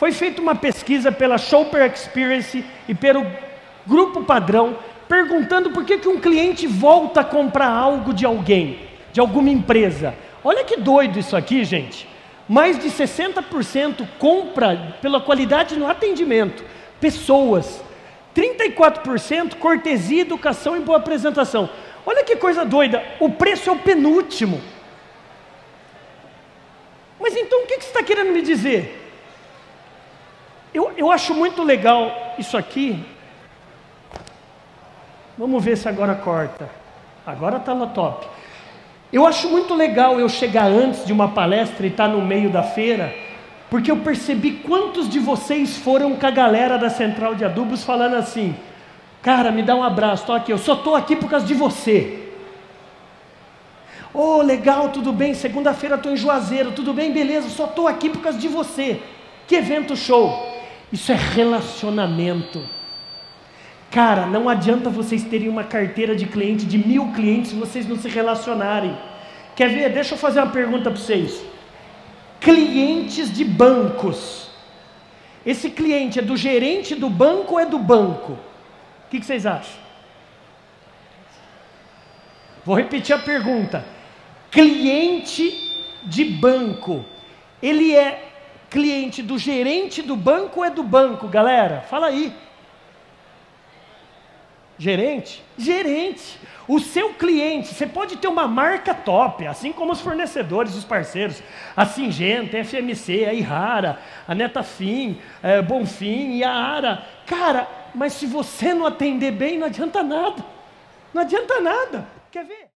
Foi 0.00 0.12
feita 0.12 0.40
uma 0.40 0.54
pesquisa 0.54 1.12
pela 1.12 1.36
Shopper 1.36 1.82
Experience 1.92 2.64
e 2.88 2.94
pelo 2.94 3.22
Grupo 3.86 4.24
Padrão, 4.24 4.78
perguntando 5.06 5.72
por 5.72 5.84
que, 5.84 5.98
que 5.98 6.08
um 6.08 6.18
cliente 6.18 6.66
volta 6.66 7.20
a 7.20 7.24
comprar 7.24 7.68
algo 7.68 8.14
de 8.14 8.24
alguém, 8.24 8.80
de 9.12 9.20
alguma 9.20 9.50
empresa. 9.50 10.14
Olha 10.42 10.64
que 10.64 10.78
doido 10.78 11.18
isso 11.18 11.36
aqui, 11.36 11.64
gente. 11.64 12.08
Mais 12.48 12.78
de 12.78 12.88
60% 12.88 14.08
compra 14.18 14.96
pela 15.02 15.20
qualidade 15.20 15.78
no 15.78 15.86
atendimento. 15.86 16.64
Pessoas. 16.98 17.84
34% 18.34 19.56
cortesia, 19.56 20.22
educação 20.22 20.78
e 20.78 20.80
boa 20.80 20.96
apresentação. 20.96 21.68
Olha 22.06 22.24
que 22.24 22.36
coisa 22.36 22.64
doida. 22.64 23.04
O 23.20 23.28
preço 23.28 23.68
é 23.68 23.72
o 23.74 23.78
penúltimo. 23.78 24.62
Mas 27.20 27.36
então 27.36 27.64
o 27.64 27.66
que 27.66 27.74
você 27.74 27.88
está 27.88 28.02
querendo 28.02 28.32
me 28.32 28.40
dizer? 28.40 28.99
Eu, 30.72 30.92
eu 30.96 31.10
acho 31.10 31.34
muito 31.34 31.62
legal 31.62 32.34
isso 32.38 32.56
aqui. 32.56 33.04
Vamos 35.36 35.64
ver 35.64 35.76
se 35.76 35.88
agora 35.88 36.14
corta. 36.14 36.70
Agora 37.26 37.56
está 37.56 37.74
no 37.74 37.88
top. 37.88 38.26
Eu 39.12 39.26
acho 39.26 39.48
muito 39.48 39.74
legal 39.74 40.20
eu 40.20 40.28
chegar 40.28 40.66
antes 40.66 41.04
de 41.04 41.12
uma 41.12 41.28
palestra 41.28 41.84
e 41.84 41.90
estar 41.90 42.08
tá 42.08 42.14
no 42.14 42.22
meio 42.22 42.50
da 42.50 42.62
feira, 42.62 43.12
porque 43.68 43.90
eu 43.90 43.96
percebi 43.96 44.52
quantos 44.52 45.08
de 45.08 45.18
vocês 45.18 45.76
foram 45.76 46.14
com 46.14 46.26
a 46.26 46.30
galera 46.30 46.78
da 46.78 46.88
central 46.88 47.34
de 47.34 47.44
adubos 47.44 47.82
falando 47.82 48.14
assim: 48.14 48.54
Cara, 49.20 49.50
me 49.50 49.62
dá 49.62 49.74
um 49.74 49.82
abraço, 49.82 50.22
estou 50.22 50.34
aqui, 50.36 50.52
eu 50.52 50.58
só 50.58 50.74
estou 50.74 50.94
aqui 50.94 51.16
por 51.16 51.28
causa 51.28 51.44
de 51.44 51.54
você. 51.54 52.28
Oh, 54.14 54.42
legal, 54.42 54.90
tudo 54.90 55.12
bem, 55.12 55.34
segunda-feira 55.34 55.96
estou 55.96 56.12
em 56.12 56.16
Juazeiro, 56.16 56.72
tudo 56.72 56.92
bem, 56.92 57.12
beleza, 57.12 57.48
só 57.48 57.64
estou 57.64 57.88
aqui 57.88 58.10
por 58.10 58.22
causa 58.22 58.38
de 58.38 58.48
você. 58.48 59.00
Que 59.46 59.56
evento 59.56 59.96
show! 59.96 60.49
Isso 60.92 61.12
é 61.12 61.14
relacionamento. 61.14 62.62
Cara, 63.90 64.26
não 64.26 64.48
adianta 64.48 64.88
vocês 64.88 65.24
terem 65.24 65.48
uma 65.48 65.64
carteira 65.64 66.14
de 66.14 66.26
cliente 66.26 66.64
de 66.64 66.78
mil 66.78 67.12
clientes 67.12 67.50
se 67.50 67.56
vocês 67.56 67.88
não 67.88 67.96
se 67.96 68.08
relacionarem. 68.08 68.96
Quer 69.56 69.68
ver? 69.68 69.92
Deixa 69.92 70.14
eu 70.14 70.18
fazer 70.18 70.40
uma 70.40 70.52
pergunta 70.52 70.90
para 70.90 71.00
vocês. 71.00 71.42
Clientes 72.40 73.32
de 73.32 73.44
bancos. 73.44 74.48
Esse 75.44 75.70
cliente 75.70 76.18
é 76.18 76.22
do 76.22 76.36
gerente 76.36 76.94
do 76.94 77.10
banco 77.10 77.54
ou 77.54 77.60
é 77.60 77.66
do 77.66 77.78
banco? 77.78 78.32
O 78.32 79.10
que, 79.10 79.18
que 79.18 79.26
vocês 79.26 79.46
acham? 79.46 79.80
Vou 82.64 82.76
repetir 82.76 83.14
a 83.14 83.18
pergunta. 83.18 83.84
Cliente 84.50 85.52
de 86.04 86.24
banco, 86.24 87.04
ele 87.62 87.94
é 87.94 88.29
cliente 88.70 89.22
do 89.22 89.36
gerente 89.36 90.00
do 90.00 90.14
banco 90.16 90.64
é 90.64 90.70
do 90.70 90.82
banco, 90.82 91.26
galera? 91.28 91.80
Fala 91.90 92.06
aí. 92.06 92.32
Gerente? 94.78 95.42
Gerente. 95.58 96.38
O 96.66 96.78
seu 96.78 97.12
cliente, 97.14 97.74
você 97.74 97.86
pode 97.86 98.16
ter 98.16 98.28
uma 98.28 98.46
marca 98.46 98.94
top, 98.94 99.46
assim 99.46 99.72
como 99.72 99.92
os 99.92 100.00
fornecedores, 100.00 100.74
os 100.74 100.84
parceiros, 100.84 101.42
a 101.76 101.84
Singenta, 101.84 102.56
a 102.56 102.64
FMC, 102.64 103.26
a 103.26 103.34
Irara, 103.34 103.98
a 104.26 104.34
Netafim, 104.34 105.20
a 105.42 105.60
Bonfim 105.60 106.36
e 106.36 106.44
a 106.44 106.52
Ara. 106.52 107.04
Cara, 107.26 107.68
mas 107.94 108.12
se 108.12 108.24
você 108.24 108.72
não 108.72 108.86
atender 108.86 109.32
bem, 109.32 109.58
não 109.58 109.66
adianta 109.66 110.02
nada. 110.02 110.44
Não 111.12 111.22
adianta 111.22 111.60
nada. 111.60 112.06
Quer 112.30 112.44
ver? 112.44 112.68